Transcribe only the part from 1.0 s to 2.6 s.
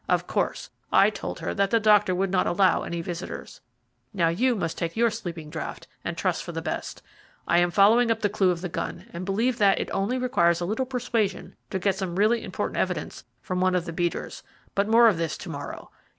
told her that the doctor would not